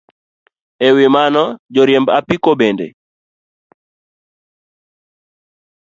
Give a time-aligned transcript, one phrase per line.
[0.87, 1.43] E wi mano,
[1.75, 2.87] joriemb apiko bende